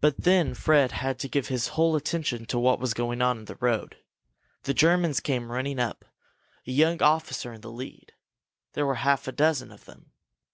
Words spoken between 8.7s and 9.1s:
There were a